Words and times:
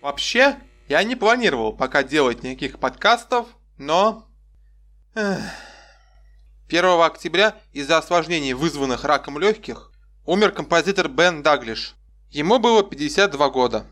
Вообще, 0.00 0.56
я 0.88 1.02
не 1.02 1.16
планировал 1.16 1.72
пока 1.72 2.02
делать 2.02 2.42
никаких 2.42 2.78
подкастов, 2.78 3.48
но... 3.76 4.28
Эх. 5.14 5.40
1 6.68 6.84
октября 7.00 7.56
из-за 7.72 7.98
осложнений, 7.98 8.52
вызванных 8.52 9.04
раком 9.04 9.38
легких, 9.38 9.90
умер 10.24 10.52
композитор 10.52 11.08
Бен 11.08 11.42
Даглиш. 11.42 11.96
Ему 12.30 12.58
было 12.58 12.84
52 12.84 13.50
года. 13.50 13.86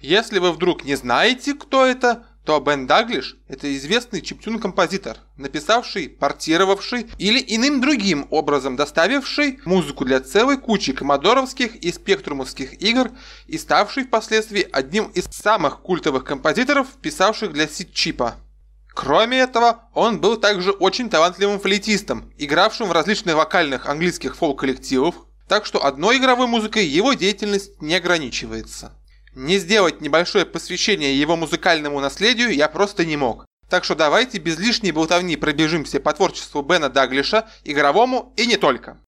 Если 0.00 0.38
вы 0.38 0.50
вдруг 0.50 0.84
не 0.84 0.96
знаете, 0.96 1.54
кто 1.54 1.86
это, 1.86 2.26
то 2.44 2.58
Бен 2.58 2.86
Даглиш– 2.86 3.36
это 3.48 3.74
известный 3.76 4.20
чиптюн-композитор, 4.20 5.18
написавший, 5.36 6.08
портировавший 6.08 7.06
или 7.18 7.42
иным 7.46 7.80
другим 7.80 8.26
образом 8.30 8.74
доставивший 8.74 9.60
музыку 9.64 10.04
для 10.04 10.20
целой 10.20 10.56
кучи 10.56 10.92
коммодоровских 10.92 11.76
и 11.76 11.92
спектрумовских 11.92 12.82
игр 12.82 13.12
и 13.46 13.58
ставший 13.58 14.04
впоследствии 14.04 14.66
одним 14.72 15.06
из 15.06 15.26
самых 15.26 15.82
культовых 15.82 16.24
композиторов, 16.24 16.88
писавших 17.00 17.52
для 17.52 17.68
сит-чипа. 17.68 18.34
Кроме 18.92 19.38
этого, 19.38 19.88
он 19.94 20.20
был 20.20 20.36
также 20.36 20.72
очень 20.72 21.08
талантливым 21.08 21.60
флейтистом, 21.60 22.32
игравшим 22.38 22.88
в 22.88 22.92
различных 22.92 23.36
вокальных 23.36 23.88
английских 23.88 24.36
фолк-коллективах, 24.36 25.14
так 25.48 25.64
что 25.64 25.84
одной 25.84 26.18
игровой 26.18 26.46
музыкой 26.46 26.86
его 26.86 27.14
деятельность 27.14 27.80
не 27.80 27.94
ограничивается. 27.94 28.92
Не 29.34 29.58
сделать 29.58 30.00
небольшое 30.00 30.44
посвящение 30.44 31.18
его 31.18 31.36
музыкальному 31.36 32.00
наследию 32.00 32.54
я 32.54 32.68
просто 32.68 33.06
не 33.06 33.16
мог. 33.16 33.46
Так 33.70 33.84
что 33.84 33.94
давайте 33.94 34.38
без 34.38 34.58
лишней 34.58 34.90
болтовни 34.90 35.36
пробежимся 35.36 35.98
по 35.98 36.12
творчеству 36.12 36.60
Бена 36.60 36.90
Даглиша, 36.90 37.48
игровому 37.64 38.34
и 38.36 38.46
не 38.46 38.58
только. 38.58 38.98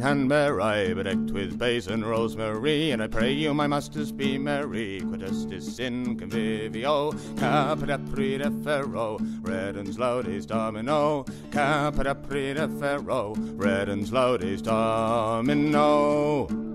In 0.00 0.28
Hanbury, 0.28 0.94
bedecked 0.94 1.30
with 1.30 1.58
bays 1.58 1.86
and 1.86 2.04
rosemary. 2.04 2.90
And 2.90 3.02
I 3.02 3.06
pray 3.06 3.32
you, 3.32 3.52
my 3.52 3.66
masters, 3.66 4.12
be 4.12 4.38
merry. 4.38 5.00
Quid 5.00 5.20
estis 5.20 5.78
in 5.78 6.18
convivio, 6.18 7.12
caput 7.38 7.88
aprida 7.88 8.50
ferro, 8.64 9.18
redens 9.42 9.98
laudes 9.98 10.46
domino, 10.46 11.24
caput 11.50 12.06
aprida 12.06 12.68
ferro, 12.80 13.34
redens 13.56 14.10
laudes 14.10 14.62
domino. 14.62 16.69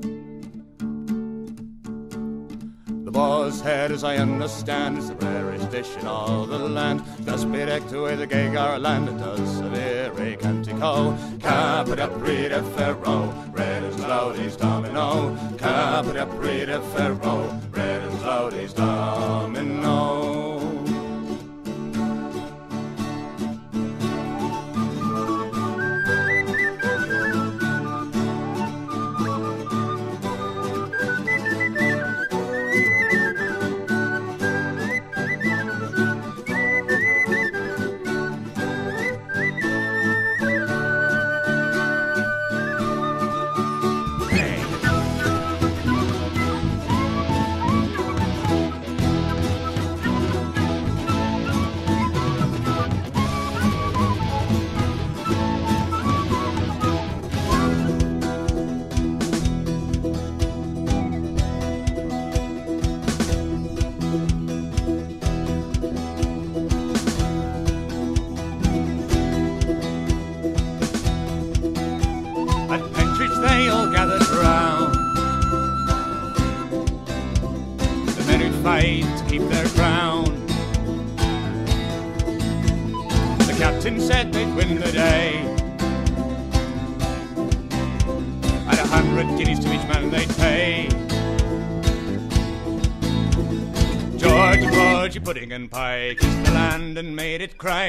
Boar's 3.16 3.62
head, 3.62 3.94
as 3.94 4.04
I 4.04 4.18
understand, 4.18 4.98
is 4.98 5.08
the 5.08 5.16
rarest 5.16 5.72
dish 5.72 5.96
in 5.96 6.06
all 6.06 6.46
the 6.46 6.60
land. 6.60 7.02
Thus 7.20 7.46
bedecked 7.46 7.92
with 7.92 8.20
a 8.20 8.28
gay 8.28 8.52
garland, 8.52 9.08
it 9.08 9.18
does 9.18 9.58
severe 9.58 10.12
cantico. 10.36 11.18
Caput 11.40 11.98
aprida 11.98 12.62
ferro, 12.76 13.34
red 13.54 13.84
as 13.86 13.98
laudes 14.00 14.58
domino. 14.58 15.34
Caput 15.58 16.18
aprida 16.18 16.84
ferro, 16.94 17.58
red 17.72 18.02
as 18.02 18.22
laudes 18.22 18.74
domino. 18.74 20.35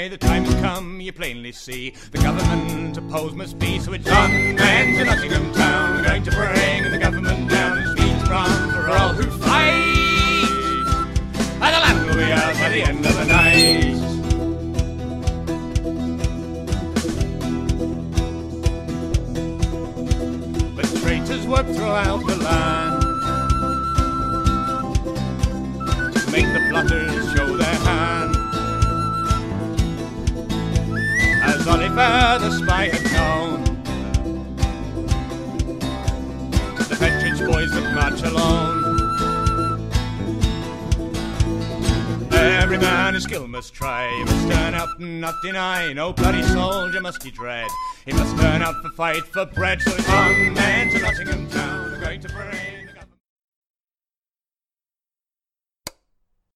The 0.09 0.19
time 0.19 0.45
has 0.45 0.55
come, 0.57 1.01
you 1.01 1.13
plainly 1.13 1.53
see. 1.53 1.91
The 2.11 2.19
government 2.19 2.97
opposed 2.97 3.35
must 3.35 3.59
be, 3.59 3.79
so 3.79 3.93
it's 3.93 4.09
fight 48.97 49.27
for 49.27 49.45
bread. 49.45 49.83
So 49.83 49.96